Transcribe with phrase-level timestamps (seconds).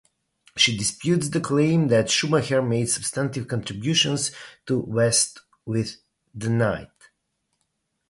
[0.57, 4.31] She disputes the claim that Schumacher made substantive contributions
[4.65, 5.97] to "West with
[6.33, 6.89] the Night".